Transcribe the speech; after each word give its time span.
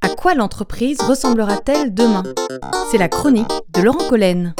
À 0.00 0.08
quoi 0.16 0.34
l'entreprise 0.34 1.00
ressemblera-t-elle 1.00 1.92
demain? 1.92 2.22
C'est 2.90 2.98
la 2.98 3.08
chronique 3.08 3.50
de 3.74 3.82
Laurent 3.82 4.08
Collen. 4.08 4.54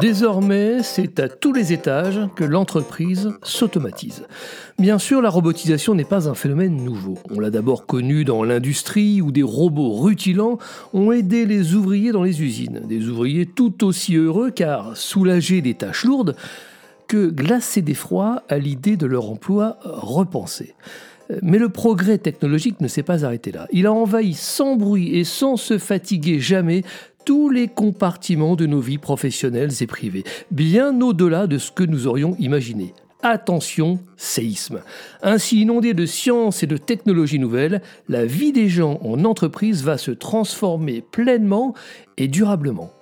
Désormais, 0.00 0.82
c'est 0.82 1.20
à 1.20 1.28
tous 1.28 1.52
les 1.52 1.72
étages 1.72 2.20
que 2.34 2.44
l'entreprise 2.44 3.30
s'automatise. 3.42 4.24
Bien 4.78 4.98
sûr, 4.98 5.20
la 5.20 5.28
robotisation 5.28 5.94
n'est 5.94 6.04
pas 6.04 6.28
un 6.28 6.34
phénomène 6.34 6.76
nouveau. 6.82 7.18
On 7.30 7.38
l'a 7.38 7.50
d'abord 7.50 7.86
connu 7.86 8.24
dans 8.24 8.42
l'industrie 8.42 9.20
où 9.20 9.30
des 9.30 9.42
robots 9.42 9.98
rutilants 9.98 10.58
ont 10.94 11.12
aidé 11.12 11.44
les 11.44 11.74
ouvriers 11.74 12.12
dans 12.12 12.22
les 12.22 12.42
usines. 12.42 12.80
Des 12.88 13.08
ouvriers 13.08 13.46
tout 13.46 13.84
aussi 13.84 14.16
heureux 14.16 14.50
car 14.50 14.96
soulagés 14.96 15.60
des 15.60 15.74
tâches 15.74 16.04
lourdes 16.04 16.34
que 17.10 17.28
glacés 17.28 17.82
d'effroi 17.82 18.44
à 18.48 18.58
l'idée 18.58 18.96
de 18.96 19.04
leur 19.04 19.28
emploi 19.28 19.78
repensé. 19.82 20.76
Mais 21.42 21.58
le 21.58 21.68
progrès 21.68 22.18
technologique 22.18 22.80
ne 22.80 22.86
s'est 22.86 23.02
pas 23.02 23.24
arrêté 23.24 23.50
là. 23.50 23.66
Il 23.72 23.86
a 23.86 23.92
envahi 23.92 24.32
sans 24.32 24.76
bruit 24.76 25.16
et 25.18 25.24
sans 25.24 25.56
se 25.56 25.76
fatiguer 25.76 26.38
jamais 26.38 26.84
tous 27.24 27.50
les 27.50 27.66
compartiments 27.66 28.54
de 28.54 28.66
nos 28.66 28.78
vies 28.78 28.98
professionnelles 28.98 29.72
et 29.80 29.88
privées, 29.88 30.22
bien 30.52 31.00
au-delà 31.00 31.48
de 31.48 31.58
ce 31.58 31.72
que 31.72 31.82
nous 31.82 32.06
aurions 32.06 32.36
imaginé. 32.38 32.94
Attention, 33.22 33.98
séisme. 34.16 34.80
Ainsi 35.20 35.62
inondée 35.62 35.94
de 35.94 36.06
sciences 36.06 36.62
et 36.62 36.68
de 36.68 36.76
technologies 36.76 37.40
nouvelles, 37.40 37.82
la 38.08 38.24
vie 38.24 38.52
des 38.52 38.68
gens 38.68 39.00
en 39.02 39.24
entreprise 39.24 39.82
va 39.82 39.98
se 39.98 40.12
transformer 40.12 41.02
pleinement 41.02 41.74
et 42.18 42.28
durablement. 42.28 42.92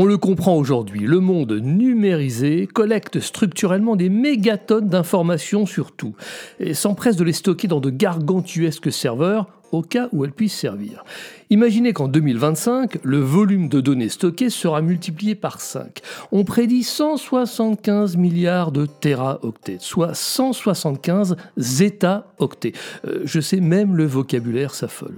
On 0.00 0.04
le 0.04 0.16
comprend 0.16 0.54
aujourd'hui, 0.54 1.00
le 1.00 1.18
monde 1.18 1.54
numérisé 1.54 2.68
collecte 2.68 3.18
structurellement 3.18 3.96
des 3.96 4.08
mégatonnes 4.08 4.88
d'informations 4.88 5.66
sur 5.66 5.90
tout 5.90 6.14
et 6.60 6.72
s'empresse 6.72 7.16
de 7.16 7.24
les 7.24 7.32
stocker 7.32 7.66
dans 7.66 7.80
de 7.80 7.90
gargantuesques 7.90 8.92
serveurs 8.92 9.48
au 9.72 9.82
cas 9.82 10.08
où 10.12 10.24
elles 10.24 10.30
puissent 10.30 10.56
servir. 10.56 11.02
Imaginez 11.50 11.92
qu'en 11.94 12.06
2025, 12.06 12.98
le 13.02 13.18
volume 13.18 13.68
de 13.68 13.80
données 13.80 14.08
stockées 14.08 14.50
sera 14.50 14.82
multiplié 14.82 15.34
par 15.34 15.60
5. 15.60 16.00
On 16.30 16.44
prédit 16.44 16.84
175 16.84 18.16
milliards 18.16 18.70
de 18.70 18.86
téraoctets, 18.86 19.78
soit 19.80 20.14
175 20.14 21.34
zeta-octets. 21.58 22.72
Euh, 23.04 23.22
je 23.24 23.40
sais 23.40 23.60
même 23.60 23.96
le 23.96 24.06
vocabulaire 24.06 24.76
s'affole. 24.76 25.16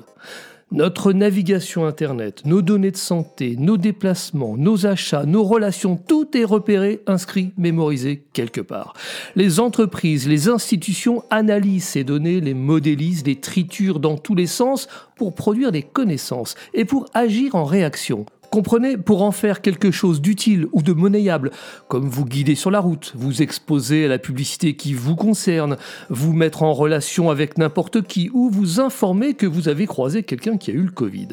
Notre 0.72 1.12
navigation 1.12 1.84
Internet, 1.84 2.42
nos 2.44 2.62
données 2.62 2.92
de 2.92 2.96
santé, 2.96 3.56
nos 3.58 3.76
déplacements, 3.76 4.56
nos 4.56 4.86
achats, 4.86 5.24
nos 5.24 5.42
relations, 5.42 5.96
tout 5.96 6.36
est 6.36 6.44
repéré, 6.44 7.02
inscrit, 7.08 7.52
mémorisé 7.58 8.22
quelque 8.32 8.60
part. 8.60 8.94
Les 9.34 9.58
entreprises, 9.58 10.28
les 10.28 10.48
institutions 10.48 11.24
analysent 11.28 11.88
ces 11.88 12.04
données, 12.04 12.40
les 12.40 12.54
modélisent, 12.54 13.27
les 13.27 13.40
triturent 13.40 13.98
dans 13.98 14.16
tous 14.16 14.36
les 14.36 14.46
sens 14.46 14.86
pour 15.16 15.34
produire 15.34 15.72
des 15.72 15.82
connaissances 15.82 16.54
et 16.72 16.84
pour 16.84 17.06
agir 17.14 17.56
en 17.56 17.64
réaction. 17.64 18.24
Comprenez, 18.50 18.96
pour 18.96 19.22
en 19.22 19.30
faire 19.30 19.60
quelque 19.60 19.92
chose 19.92 20.20
d'utile 20.20 20.66
ou 20.72 20.82
de 20.82 20.92
monnayable, 20.92 21.52
comme 21.86 22.08
vous 22.08 22.24
guider 22.24 22.56
sur 22.56 22.72
la 22.72 22.80
route, 22.80 23.12
vous 23.14 23.42
exposer 23.42 24.06
à 24.06 24.08
la 24.08 24.18
publicité 24.18 24.74
qui 24.74 24.92
vous 24.92 25.14
concerne, 25.14 25.76
vous 26.08 26.32
mettre 26.32 26.64
en 26.64 26.72
relation 26.72 27.30
avec 27.30 27.58
n'importe 27.58 28.02
qui, 28.02 28.28
ou 28.34 28.50
vous 28.50 28.80
informer 28.80 29.34
que 29.34 29.46
vous 29.46 29.68
avez 29.68 29.86
croisé 29.86 30.24
quelqu'un 30.24 30.56
qui 30.56 30.72
a 30.72 30.74
eu 30.74 30.82
le 30.82 30.90
Covid. 30.90 31.28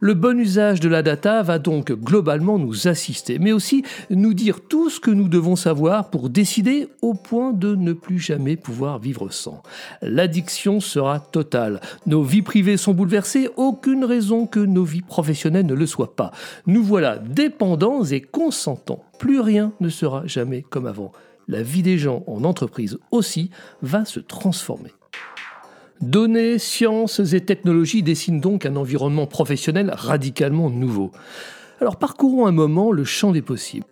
Le 0.00 0.14
bon 0.14 0.38
usage 0.38 0.78
de 0.78 0.88
la 0.88 1.02
data 1.02 1.42
va 1.42 1.58
donc 1.58 1.90
globalement 1.90 2.56
nous 2.56 2.86
assister, 2.86 3.40
mais 3.40 3.50
aussi 3.50 3.82
nous 4.10 4.32
dire 4.32 4.60
tout 4.60 4.90
ce 4.90 5.00
que 5.00 5.10
nous 5.10 5.28
devons 5.28 5.56
savoir 5.56 6.08
pour 6.10 6.30
décider 6.30 6.86
au 7.02 7.14
point 7.14 7.52
de 7.52 7.74
ne 7.74 7.92
plus 7.92 8.20
jamais 8.20 8.54
pouvoir 8.56 9.00
vivre 9.00 9.28
sans. 9.30 9.60
L'addiction 10.00 10.78
sera 10.78 11.18
totale. 11.18 11.80
Nos 12.06 12.22
vies 12.22 12.42
privées 12.42 12.76
sont 12.76 12.94
bouleversées, 12.94 13.48
aucune 13.56 14.04
raison 14.04 14.46
que 14.46 14.60
nos 14.60 14.84
vies 14.84 15.02
professionnelles 15.02 15.66
ne 15.66 15.74
le 15.74 15.86
soient 15.86 16.14
pas. 16.14 16.30
Nous 16.68 16.84
voilà 16.84 17.18
dépendants 17.18 18.04
et 18.04 18.20
consentants. 18.20 19.02
Plus 19.18 19.40
rien 19.40 19.72
ne 19.80 19.88
sera 19.88 20.24
jamais 20.26 20.62
comme 20.62 20.86
avant. 20.86 21.10
La 21.48 21.62
vie 21.62 21.82
des 21.82 21.98
gens 21.98 22.22
en 22.28 22.44
entreprise 22.44 22.98
aussi 23.10 23.50
va 23.82 24.04
se 24.04 24.20
transformer. 24.20 24.92
Données, 26.00 26.58
sciences 26.58 27.20
et 27.32 27.40
technologies 27.40 28.02
dessinent 28.02 28.40
donc 28.40 28.66
un 28.66 28.76
environnement 28.76 29.26
professionnel 29.26 29.92
radicalement 29.92 30.70
nouveau. 30.70 31.10
Alors 31.80 31.96
parcourons 31.96 32.46
un 32.46 32.52
moment 32.52 32.92
le 32.92 33.04
champ 33.04 33.32
des 33.32 33.42
possibles. 33.42 33.86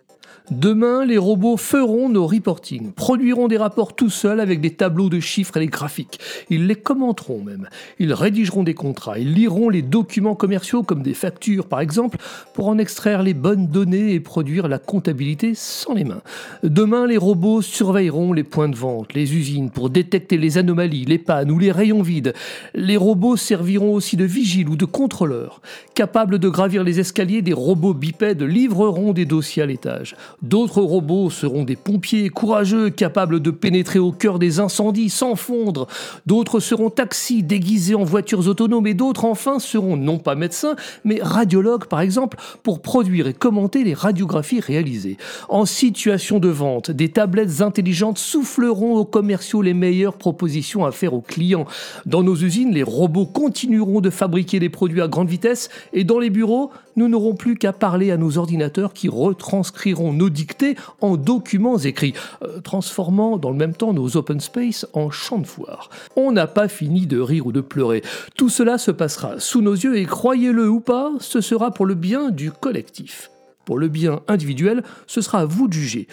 Demain, 0.49 1.03
les 1.03 1.17
robots 1.17 1.57
feront 1.57 2.07
nos 2.07 2.25
reportings, 2.25 2.93
produiront 2.93 3.49
des 3.49 3.57
rapports 3.57 3.93
tout 3.93 4.09
seuls 4.09 4.39
avec 4.39 4.61
des 4.61 4.73
tableaux 4.73 5.09
de 5.09 5.19
chiffres 5.19 5.57
et 5.57 5.59
des 5.59 5.67
graphiques. 5.67 6.21
Ils 6.49 6.67
les 6.67 6.75
commenteront 6.75 7.43
même. 7.43 7.67
Ils 7.99 8.13
rédigeront 8.13 8.63
des 8.63 8.73
contrats. 8.73 9.19
Ils 9.19 9.33
liront 9.33 9.67
les 9.67 9.81
documents 9.81 10.35
commerciaux 10.35 10.83
comme 10.83 11.03
des 11.03 11.13
factures 11.13 11.67
par 11.67 11.81
exemple 11.81 12.17
pour 12.53 12.69
en 12.69 12.77
extraire 12.77 13.23
les 13.23 13.33
bonnes 13.33 13.67
données 13.67 14.13
et 14.13 14.21
produire 14.21 14.69
la 14.69 14.79
comptabilité 14.79 15.51
sans 15.53 15.93
les 15.93 16.05
mains. 16.05 16.21
Demain, 16.63 17.07
les 17.07 17.17
robots 17.17 17.61
surveilleront 17.61 18.31
les 18.31 18.45
points 18.45 18.69
de 18.69 18.75
vente, 18.77 19.13
les 19.15 19.35
usines 19.35 19.69
pour 19.69 19.89
détecter 19.89 20.37
les 20.37 20.57
anomalies, 20.57 21.03
les 21.03 21.17
pannes 21.17 21.51
ou 21.51 21.59
les 21.59 21.73
rayons 21.73 22.01
vides. 22.01 22.33
Les 22.73 22.95
robots 22.95 23.35
serviront 23.35 23.93
aussi 23.93 24.15
de 24.15 24.23
vigiles 24.23 24.69
ou 24.69 24.77
de 24.77 24.85
contrôleurs. 24.85 25.59
Capables 25.93 26.39
de 26.39 26.47
gravir 26.47 26.85
les 26.85 27.01
escaliers, 27.01 27.41
des 27.41 27.51
robots 27.51 27.93
bipèdes 27.93 28.43
livreront 28.43 29.11
des 29.11 29.25
dossiers 29.25 29.63
à 29.63 29.65
l'étage. 29.65 30.15
D'autres 30.43 30.83
robots 30.83 31.31
seront 31.31 31.63
des 31.63 31.75
pompiers 31.75 32.29
courageux, 32.29 32.91
capables 32.91 33.39
de 33.39 33.49
pénétrer 33.49 33.97
au 33.97 34.11
cœur 34.11 34.37
des 34.37 34.59
incendies 34.59 35.09
sans 35.09 35.35
fondre. 35.35 35.87
D'autres 36.27 36.59
seront 36.59 36.91
taxis 36.91 37.41
déguisés 37.41 37.95
en 37.95 38.03
voitures 38.03 38.47
autonomes 38.47 38.85
et 38.85 38.93
d'autres 38.93 39.25
enfin 39.25 39.57
seront 39.57 39.97
non 39.97 40.19
pas 40.19 40.35
médecins, 40.35 40.75
mais 41.03 41.19
radiologues 41.23 41.85
par 41.85 42.01
exemple, 42.01 42.37
pour 42.61 42.83
produire 42.83 43.25
et 43.25 43.33
commenter 43.33 43.83
les 43.83 43.95
radiographies 43.95 44.59
réalisées. 44.59 45.17
En 45.49 45.65
situation 45.65 46.37
de 46.37 46.49
vente, 46.49 46.91
des 46.91 47.09
tablettes 47.09 47.61
intelligentes 47.61 48.19
souffleront 48.19 48.95
aux 48.95 49.05
commerciaux 49.05 49.63
les 49.63 49.73
meilleures 49.73 50.17
propositions 50.17 50.85
à 50.85 50.91
faire 50.91 51.15
aux 51.15 51.21
clients. 51.21 51.65
Dans 52.05 52.21
nos 52.21 52.35
usines, 52.35 52.75
les 52.75 52.83
robots 52.83 53.25
continueront 53.25 54.01
de 54.01 54.11
fabriquer 54.11 54.59
des 54.59 54.69
produits 54.69 55.01
à 55.01 55.07
grande 55.07 55.29
vitesse 55.29 55.69
et 55.93 56.03
dans 56.03 56.19
les 56.19 56.29
bureaux, 56.29 56.69
nous 56.95 57.07
n'aurons 57.07 57.35
plus 57.35 57.55
qu'à 57.55 57.73
parler 57.73 58.11
à 58.11 58.17
nos 58.17 58.37
ordinateurs 58.37 58.91
qui 58.91 59.07
retranscriront 59.07 60.13
nos 60.13 60.26
dictées 60.29 60.75
en 61.01 61.17
documents 61.17 61.77
écrits, 61.77 62.13
euh, 62.43 62.59
transformant 62.61 63.37
dans 63.37 63.51
le 63.51 63.57
même 63.57 63.73
temps 63.73 63.93
nos 63.93 64.17
open 64.17 64.39
space 64.39 64.85
en 64.93 65.09
champs 65.09 65.39
de 65.39 65.47
foire. 65.47 65.89
On 66.15 66.31
n'a 66.31 66.47
pas 66.47 66.67
fini 66.67 67.05
de 67.05 67.19
rire 67.19 67.47
ou 67.47 67.51
de 67.51 67.61
pleurer. 67.61 68.03
Tout 68.35 68.49
cela 68.49 68.77
se 68.77 68.91
passera 68.91 69.39
sous 69.39 69.61
nos 69.61 69.75
yeux 69.75 69.97
et 69.97 70.05
croyez-le 70.05 70.69
ou 70.69 70.79
pas, 70.79 71.11
ce 71.19 71.41
sera 71.41 71.71
pour 71.71 71.85
le 71.85 71.95
bien 71.95 72.29
du 72.29 72.51
collectif. 72.51 73.31
Pour 73.65 73.77
le 73.77 73.89
bien 73.89 74.21
individuel, 74.27 74.83
ce 75.07 75.21
sera 75.21 75.39
à 75.39 75.45
vous 75.45 75.67
de 75.67 75.73
juger. 75.73 76.07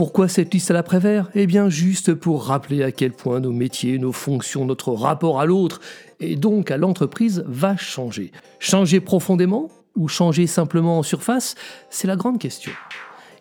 Pourquoi 0.00 0.28
cette 0.28 0.54
liste 0.54 0.70
à 0.70 0.74
l'après-vert 0.74 1.28
Eh 1.34 1.46
bien 1.46 1.68
juste 1.68 2.14
pour 2.14 2.46
rappeler 2.46 2.82
à 2.82 2.90
quel 2.90 3.12
point 3.12 3.38
nos 3.38 3.52
métiers, 3.52 3.98
nos 3.98 4.12
fonctions, 4.12 4.64
notre 4.64 4.92
rapport 4.92 5.40
à 5.40 5.44
l'autre 5.44 5.80
et 6.20 6.36
donc 6.36 6.70
à 6.70 6.78
l'entreprise 6.78 7.44
va 7.46 7.76
changer. 7.76 8.32
Changer 8.58 9.00
profondément 9.00 9.68
ou 9.96 10.08
changer 10.08 10.46
simplement 10.46 10.98
en 10.98 11.02
surface? 11.02 11.54
C'est 11.90 12.08
la 12.08 12.16
grande 12.16 12.38
question. 12.38 12.72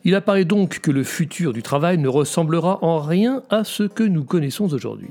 Il 0.06 0.16
apparaît 0.16 0.46
donc 0.46 0.80
que 0.80 0.92
le 0.92 1.04
futur 1.04 1.54
du 1.54 1.62
travail 1.62 1.98
ne 1.98 2.08
ressemblera 2.08 2.84
en 2.84 3.00
rien 3.00 3.44
à 3.50 3.64
ce 3.64 3.84
que 3.84 4.04
nous 4.04 4.24
connaissons 4.24 4.74
aujourd'hui. 4.74 5.10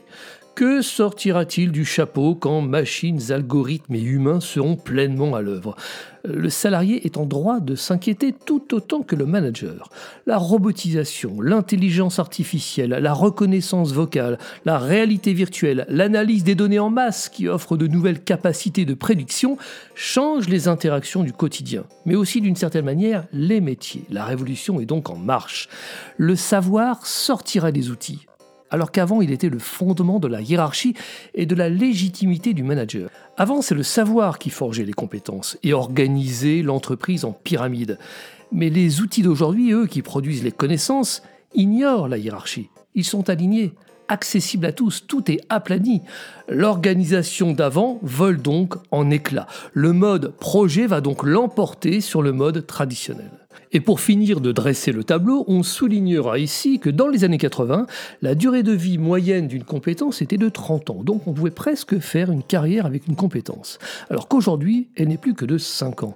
Que 0.58 0.82
sortira-t-il 0.82 1.70
du 1.70 1.84
chapeau 1.84 2.34
quand 2.34 2.62
machines, 2.62 3.30
algorithmes 3.30 3.94
et 3.94 4.02
humains 4.02 4.40
seront 4.40 4.74
pleinement 4.74 5.36
à 5.36 5.40
l'œuvre? 5.40 5.76
Le 6.24 6.50
salarié 6.50 7.06
est 7.06 7.16
en 7.16 7.26
droit 7.26 7.60
de 7.60 7.76
s'inquiéter 7.76 8.34
tout 8.44 8.74
autant 8.74 9.02
que 9.02 9.14
le 9.14 9.24
manager. 9.24 9.88
La 10.26 10.36
robotisation, 10.36 11.40
l'intelligence 11.40 12.18
artificielle, 12.18 12.90
la 12.90 13.12
reconnaissance 13.12 13.92
vocale, 13.92 14.36
la 14.64 14.78
réalité 14.78 15.32
virtuelle, 15.32 15.86
l'analyse 15.88 16.42
des 16.42 16.56
données 16.56 16.80
en 16.80 16.90
masse 16.90 17.28
qui 17.28 17.46
offrent 17.46 17.76
de 17.76 17.86
nouvelles 17.86 18.24
capacités 18.24 18.84
de 18.84 18.94
prédiction 18.94 19.58
changent 19.94 20.48
les 20.48 20.66
interactions 20.66 21.22
du 21.22 21.32
quotidien, 21.32 21.84
mais 22.04 22.16
aussi 22.16 22.40
d'une 22.40 22.56
certaine 22.56 22.84
manière 22.84 23.28
les 23.32 23.60
métiers. 23.60 24.06
La 24.10 24.24
révolution 24.24 24.80
est 24.80 24.86
donc 24.86 25.08
en 25.08 25.16
marche. 25.16 25.68
Le 26.16 26.34
savoir 26.34 27.06
sortira 27.06 27.70
des 27.70 27.90
outils 27.90 28.27
alors 28.70 28.92
qu'avant 28.92 29.20
il 29.20 29.30
était 29.30 29.48
le 29.48 29.58
fondement 29.58 30.18
de 30.18 30.28
la 30.28 30.40
hiérarchie 30.40 30.94
et 31.34 31.46
de 31.46 31.54
la 31.54 31.68
légitimité 31.68 32.54
du 32.54 32.62
manager. 32.62 33.10
Avant, 33.36 33.62
c'est 33.62 33.74
le 33.74 33.82
savoir 33.82 34.38
qui 34.38 34.50
forgeait 34.50 34.84
les 34.84 34.92
compétences 34.92 35.58
et 35.62 35.72
organisait 35.72 36.62
l'entreprise 36.62 37.24
en 37.24 37.32
pyramide. 37.32 37.98
Mais 38.50 38.70
les 38.70 39.00
outils 39.00 39.22
d'aujourd'hui, 39.22 39.72
eux, 39.72 39.86
qui 39.86 40.02
produisent 40.02 40.42
les 40.42 40.52
connaissances, 40.52 41.22
ignorent 41.54 42.08
la 42.08 42.18
hiérarchie. 42.18 42.70
Ils 42.94 43.04
sont 43.04 43.28
alignés, 43.30 43.74
accessibles 44.08 44.66
à 44.66 44.72
tous, 44.72 45.06
tout 45.06 45.30
est 45.30 45.40
aplani. 45.48 46.02
L'organisation 46.48 47.52
d'avant 47.52 47.98
vole 48.02 48.40
donc 48.40 48.74
en 48.90 49.10
éclats. 49.10 49.46
Le 49.72 49.92
mode 49.92 50.34
projet 50.36 50.86
va 50.86 51.00
donc 51.00 51.22
l'emporter 51.24 52.00
sur 52.00 52.22
le 52.22 52.32
mode 52.32 52.66
traditionnel. 52.66 53.30
Et 53.72 53.80
pour 53.80 54.00
finir 54.00 54.40
de 54.40 54.52
dresser 54.52 54.92
le 54.92 55.04
tableau, 55.04 55.44
on 55.48 55.62
soulignera 55.62 56.38
ici 56.38 56.78
que 56.78 56.90
dans 56.90 57.08
les 57.08 57.24
années 57.24 57.38
80, 57.38 57.86
la 58.22 58.34
durée 58.34 58.62
de 58.62 58.72
vie 58.72 58.98
moyenne 58.98 59.48
d'une 59.48 59.64
compétence 59.64 60.22
était 60.22 60.36
de 60.36 60.48
30 60.48 60.90
ans, 60.90 61.02
donc 61.02 61.26
on 61.26 61.32
pouvait 61.32 61.50
presque 61.50 61.98
faire 61.98 62.30
une 62.30 62.42
carrière 62.42 62.86
avec 62.86 63.06
une 63.06 63.16
compétence, 63.16 63.78
alors 64.10 64.28
qu'aujourd'hui, 64.28 64.88
elle 64.96 65.08
n'est 65.08 65.18
plus 65.18 65.34
que 65.34 65.44
de 65.44 65.58
5 65.58 66.02
ans. 66.02 66.14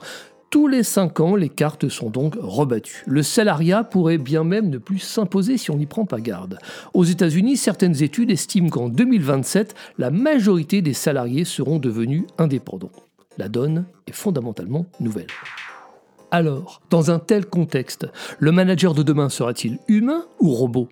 Tous 0.52 0.68
les 0.68 0.82
5 0.82 1.20
ans, 1.20 1.34
les 1.34 1.48
cartes 1.48 1.88
sont 1.88 2.10
donc 2.10 2.34
rebattues. 2.38 3.04
Le 3.06 3.22
salariat 3.22 3.84
pourrait 3.84 4.18
bien 4.18 4.44
même 4.44 4.68
ne 4.68 4.76
plus 4.76 4.98
s'imposer 4.98 5.56
si 5.56 5.70
on 5.70 5.78
n'y 5.78 5.86
prend 5.86 6.04
pas 6.04 6.20
garde. 6.20 6.58
Aux 6.92 7.04
États-Unis, 7.04 7.56
certaines 7.56 8.02
études 8.02 8.30
estiment 8.30 8.68
qu'en 8.68 8.90
2027, 8.90 9.74
la 9.96 10.10
majorité 10.10 10.82
des 10.82 10.92
salariés 10.92 11.46
seront 11.46 11.78
devenus 11.78 12.24
indépendants. 12.36 12.92
La 13.38 13.48
donne 13.48 13.86
est 14.06 14.14
fondamentalement 14.14 14.84
nouvelle. 15.00 15.28
Alors, 16.34 16.80
dans 16.88 17.10
un 17.10 17.18
tel 17.18 17.44
contexte, 17.44 18.08
le 18.38 18.52
manager 18.52 18.94
de 18.94 19.02
demain 19.02 19.28
sera-t-il 19.28 19.78
humain 19.86 20.24
ou 20.40 20.54
robot? 20.54 20.88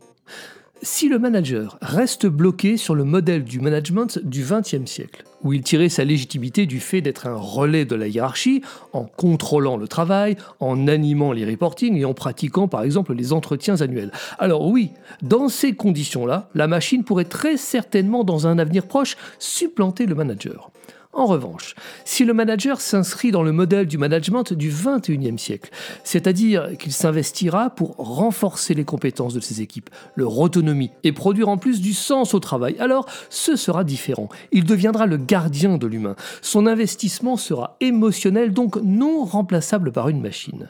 Si 0.82 1.08
le 1.08 1.18
manager 1.18 1.78
reste 1.80 2.26
bloqué 2.26 2.76
sur 2.76 2.94
le 2.94 3.04
modèle 3.04 3.44
du 3.44 3.58
management 3.58 4.18
du 4.22 4.44
XXe 4.44 4.84
siècle, 4.84 5.24
où 5.42 5.54
il 5.54 5.62
tirait 5.62 5.88
sa 5.88 6.04
légitimité 6.04 6.66
du 6.66 6.78
fait 6.78 7.00
d'être 7.00 7.26
un 7.26 7.36
relais 7.36 7.86
de 7.86 7.94
la 7.94 8.08
hiérarchie, 8.08 8.60
en 8.92 9.04
contrôlant 9.04 9.78
le 9.78 9.88
travail, 9.88 10.36
en 10.60 10.86
animant 10.88 11.32
les 11.32 11.46
reportings 11.46 11.96
et 11.96 12.04
en 12.04 12.12
pratiquant 12.12 12.68
par 12.68 12.82
exemple 12.82 13.14
les 13.14 13.32
entretiens 13.32 13.80
annuels. 13.80 14.12
Alors 14.38 14.66
oui, 14.66 14.90
dans 15.22 15.48
ces 15.48 15.72
conditions-là, 15.72 16.50
la 16.54 16.66
machine 16.66 17.02
pourrait 17.02 17.24
très 17.24 17.56
certainement 17.56 18.24
dans 18.24 18.46
un 18.46 18.58
avenir 18.58 18.86
proche 18.86 19.16
supplanter 19.38 20.04
le 20.04 20.14
manager. 20.14 20.70
En 21.12 21.26
revanche, 21.26 21.74
si 22.04 22.24
le 22.24 22.32
manager 22.32 22.80
s'inscrit 22.80 23.32
dans 23.32 23.42
le 23.42 23.50
modèle 23.50 23.86
du 23.86 23.98
management 23.98 24.52
du 24.52 24.70
21e 24.70 25.38
siècle, 25.38 25.70
c'est-à-dire 26.04 26.78
qu'il 26.78 26.92
s'investira 26.92 27.70
pour 27.70 27.96
renforcer 27.96 28.74
les 28.74 28.84
compétences 28.84 29.34
de 29.34 29.40
ses 29.40 29.60
équipes, 29.60 29.90
leur 30.14 30.38
autonomie 30.38 30.92
et 31.02 31.10
produire 31.10 31.48
en 31.48 31.58
plus 31.58 31.80
du 31.80 31.94
sens 31.94 32.32
au 32.32 32.38
travail, 32.38 32.76
alors 32.78 33.06
ce 33.28 33.56
sera 33.56 33.82
différent. 33.82 34.28
Il 34.52 34.62
deviendra 34.62 35.06
le 35.06 35.16
gardien 35.16 35.78
de 35.78 35.88
l'humain. 35.88 36.14
Son 36.42 36.68
investissement 36.68 37.36
sera 37.36 37.76
émotionnel, 37.80 38.52
donc 38.52 38.76
non 38.76 39.24
remplaçable 39.24 39.90
par 39.90 40.08
une 40.08 40.20
machine. 40.20 40.68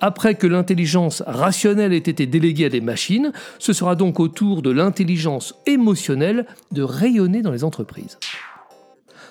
Après 0.00 0.34
que 0.34 0.48
l'intelligence 0.48 1.22
rationnelle 1.28 1.92
ait 1.92 1.98
été 1.98 2.26
déléguée 2.26 2.66
à 2.66 2.70
des 2.70 2.80
machines, 2.80 3.32
ce 3.60 3.72
sera 3.72 3.94
donc 3.94 4.18
au 4.18 4.26
tour 4.26 4.62
de 4.62 4.70
l'intelligence 4.70 5.54
émotionnelle 5.64 6.44
de 6.72 6.82
rayonner 6.82 7.40
dans 7.40 7.52
les 7.52 7.62
entreprises. 7.62 8.18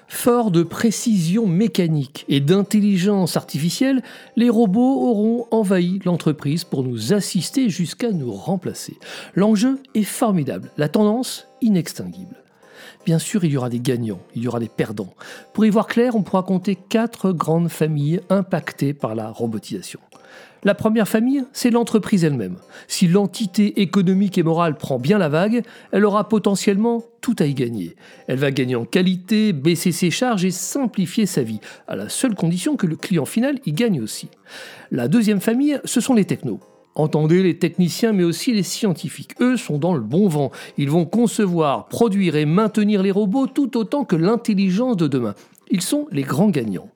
Fort 0.08 0.52
de 0.52 0.64
précision 0.64 1.48
mécanique 1.48 2.26
et 2.28 2.40
d'intelligence 2.40 3.38
artificielle, 3.38 4.04
les 4.36 4.50
robots 4.50 5.10
auront 5.10 5.48
envahi 5.52 6.00
l'entreprise 6.06 6.64
pour 6.64 6.84
nous 6.84 7.14
assister 7.14 7.70
jusqu'à 7.70 8.12
nous 8.12 8.32
remplacer. 8.32 8.98
L'enjeu 9.34 9.80
est 9.96 10.04
formidable, 10.04 10.72
la 10.78 10.90
tendance 10.90 11.48
inextinguible. 11.62 12.36
Bien 13.06 13.20
sûr, 13.20 13.44
il 13.44 13.52
y 13.52 13.58
aura 13.58 13.70
des 13.70 13.80
gagnants, 13.80 14.22
il 14.36 14.44
y 14.44 14.48
aura 14.48 14.60
des 14.60 14.70
perdants. 14.70 15.14
Pour 15.54 15.66
y 15.66 15.70
voir 15.70 15.88
clair, 15.88 16.16
on 16.16 16.24
pourra 16.24 16.44
compter 16.44 16.76
quatre 16.76 17.32
grandes 17.32 17.70
familles 17.70 18.22
impactées 18.30 18.94
par 18.94 19.16
la 19.16 19.30
robotisation. 19.30 20.00
La 20.64 20.74
première 20.74 21.08
famille, 21.08 21.44
c'est 21.54 21.70
l'entreprise 21.70 22.24
elle-même. 22.24 22.58
Si 22.88 23.08
l'entité 23.08 23.82
économique 23.82 24.40
et 24.40 24.44
morale 24.44 24.76
prend 24.76 24.98
bien 24.98 25.20
la 25.20 25.30
vague, 25.30 25.62
elle 25.92 26.06
aura 26.06 26.28
potentiellement 26.28 27.04
tout 27.22 27.36
à 27.38 27.46
y 27.46 27.54
gagner. 27.54 27.96
Elle 28.28 28.40
va 28.40 28.50
gagner 28.50 28.76
en 28.76 28.86
qualité, 28.86 29.54
baisser 29.54 29.92
ses 29.92 30.10
charges 30.10 30.44
et 30.44 30.50
simplifier 30.50 31.28
sa 31.28 31.44
vie, 31.44 31.60
à 31.88 31.96
la 31.96 32.10
seule 32.10 32.34
condition 32.34 32.78
que 32.78 32.88
le 32.88 32.96
client 32.96 33.26
final 33.26 33.60
y 33.68 33.74
gagne 33.74 34.02
aussi. 34.02 34.30
La 34.90 35.08
deuxième 35.08 35.40
famille, 35.40 35.80
ce 35.86 36.02
sont 36.02 36.16
les 36.16 36.26
technos. 36.26 36.60
Entendez 36.96 37.44
les 37.44 37.60
techniciens 37.60 38.14
mais 38.14 38.24
aussi 38.24 38.54
les 38.54 38.64
scientifiques. 38.64 39.36
Eux 39.42 39.58
sont 39.58 39.78
dans 39.78 39.94
le 39.94 40.02
bon 40.02 40.28
vent. 40.30 40.52
Ils 40.78 40.90
vont 40.90 41.06
concevoir, 41.06 41.88
produire 41.90 42.38
et 42.38 42.46
maintenir 42.46 43.04
les 43.04 43.12
robots 43.12 43.48
tout 43.48 43.78
autant 43.78 44.06
que 44.06 44.16
l'intelligence 44.16 44.98
de 44.98 45.08
demain. 45.08 45.36
Ils 45.70 45.82
sont 45.82 46.08
les 46.12 46.24
grands 46.24 46.50
gagnants. 46.50 46.90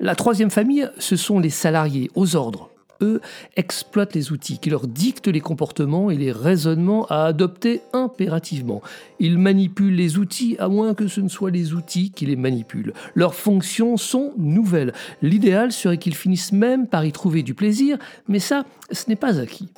La 0.00 0.14
troisième 0.14 0.50
famille, 0.50 0.88
ce 0.98 1.16
sont 1.16 1.38
les 1.38 1.50
salariés 1.50 2.10
aux 2.14 2.36
ordres 2.36 2.70
eux, 3.02 3.20
exploitent 3.56 4.14
les 4.14 4.32
outils 4.32 4.58
qui 4.58 4.70
leur 4.70 4.86
dictent 4.86 5.28
les 5.28 5.40
comportements 5.40 6.10
et 6.10 6.16
les 6.16 6.32
raisonnements 6.32 7.06
à 7.06 7.24
adopter 7.24 7.82
impérativement. 7.92 8.82
Ils 9.18 9.38
manipulent 9.38 9.94
les 9.94 10.18
outils 10.18 10.56
à 10.58 10.68
moins 10.68 10.94
que 10.94 11.08
ce 11.08 11.20
ne 11.20 11.28
soient 11.28 11.50
les 11.50 11.74
outils 11.74 12.10
qui 12.10 12.26
les 12.26 12.36
manipulent. 12.36 12.92
Leurs 13.14 13.34
fonctions 13.34 13.96
sont 13.96 14.32
nouvelles. 14.38 14.92
L'idéal 15.22 15.72
serait 15.72 15.98
qu'ils 15.98 16.14
finissent 16.14 16.52
même 16.52 16.86
par 16.86 17.04
y 17.04 17.12
trouver 17.12 17.42
du 17.42 17.54
plaisir, 17.54 17.98
mais 18.28 18.38
ça, 18.38 18.64
ce 18.90 19.08
n'est 19.08 19.16
pas 19.16 19.40
acquis. 19.40 19.68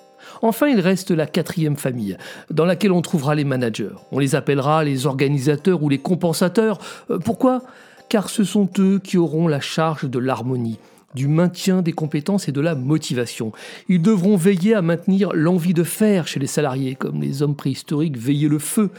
Enfin, 0.42 0.66
il 0.68 0.80
reste 0.80 1.10
la 1.10 1.26
quatrième 1.26 1.76
famille, 1.76 2.16
dans 2.50 2.64
laquelle 2.64 2.92
on 2.92 3.02
trouvera 3.02 3.34
les 3.34 3.44
managers. 3.44 3.90
On 4.12 4.18
les 4.18 4.34
appellera 4.34 4.84
les 4.84 5.06
organisateurs 5.06 5.82
ou 5.82 5.88
les 5.88 5.98
compensateurs. 5.98 6.78
Euh, 7.10 7.18
pourquoi? 7.18 7.62
Car 8.08 8.30
ce 8.30 8.44
sont 8.44 8.68
eux 8.78 8.98
qui 9.02 9.18
auront 9.18 9.48
la 9.48 9.60
charge 9.60 10.08
de 10.08 10.18
l'harmonie 10.18 10.78
du 11.14 11.28
maintien 11.28 11.82
des 11.82 11.92
compétences 11.92 12.48
et 12.48 12.52
de 12.52 12.60
la 12.60 12.74
motivation. 12.74 13.52
Ils 13.88 14.02
devront 14.02 14.36
veiller 14.36 14.74
à 14.74 14.82
maintenir 14.82 15.32
l'envie 15.32 15.74
de 15.74 15.84
faire 15.84 16.26
chez 16.26 16.38
les 16.38 16.46
salariés, 16.46 16.94
comme 16.94 17.22
les 17.22 17.42
hommes 17.42 17.56
préhistoriques 17.56 18.16
veillaient 18.16 18.48
le 18.48 18.58
feu. 18.58 18.90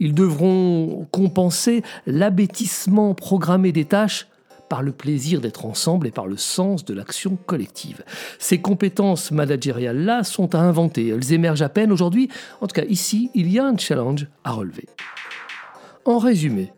Ils 0.00 0.14
devront 0.14 1.06
compenser 1.10 1.82
l'abêtissement 2.06 3.14
programmé 3.14 3.72
des 3.72 3.84
tâches 3.84 4.26
par 4.68 4.82
le 4.82 4.92
plaisir 4.92 5.40
d'être 5.40 5.66
ensemble 5.66 6.06
et 6.06 6.10
par 6.10 6.26
le 6.26 6.36
sens 6.36 6.84
de 6.84 6.94
l'action 6.94 7.36
collective. 7.36 8.02
Ces 8.38 8.60
compétences 8.60 9.30
managériales-là 9.30 10.24
sont 10.24 10.54
à 10.54 10.58
inventer, 10.58 11.08
elles 11.08 11.32
émergent 11.32 11.62
à 11.62 11.68
peine 11.68 11.92
aujourd'hui. 11.92 12.30
En 12.60 12.66
tout 12.66 12.74
cas, 12.74 12.86
ici, 12.88 13.30
il 13.34 13.52
y 13.52 13.58
a 13.58 13.66
un 13.66 13.76
challenge 13.76 14.26
à 14.44 14.52
relever. 14.52 14.86
En 16.04 16.18
résumé, 16.18 16.72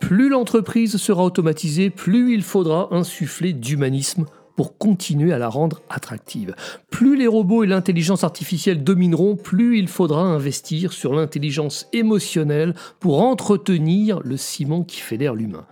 plus 0.00 0.28
l'entreprise 0.28 0.96
sera 0.96 1.24
automatisée, 1.24 1.90
plus 1.90 2.34
il 2.34 2.42
faudra 2.42 2.88
insuffler 2.90 3.52
d'humanisme 3.52 4.26
pour 4.56 4.78
continuer 4.78 5.32
à 5.32 5.38
la 5.38 5.48
rendre 5.48 5.82
attractive. 5.88 6.54
Plus 6.90 7.16
les 7.16 7.26
robots 7.26 7.64
et 7.64 7.66
l'intelligence 7.66 8.24
artificielle 8.24 8.84
domineront, 8.84 9.36
plus 9.36 9.78
il 9.78 9.88
faudra 9.88 10.22
investir 10.22 10.92
sur 10.92 11.14
l'intelligence 11.14 11.88
émotionnelle 11.92 12.74
pour 13.00 13.22
entretenir 13.22 14.20
le 14.20 14.36
ciment 14.36 14.84
qui 14.84 15.00
fédère 15.00 15.34
l'humain. 15.34 15.66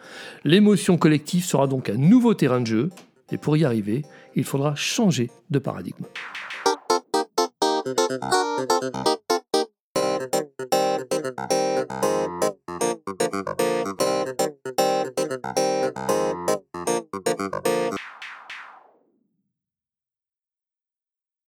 L'émotion 0.45 0.97
collective 0.99 1.45
sera 1.45 1.67
donc 1.67 1.91
un 1.91 1.97
nouveau 1.97 2.35
terrain 2.35 2.61
de 2.61 2.67
jeu, 2.67 2.91
et 3.31 3.39
pour 3.39 3.57
y 3.57 3.65
arriver, 3.65 4.03
il 4.35 4.45
faudra 4.45 4.75
changer 4.75 5.31
de 5.51 5.59
paradigme. 5.59 6.05